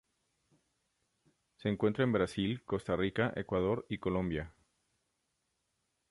[1.57, 4.51] Se encuentra en Brasil, Costa Rica, Ecuador y Colombia.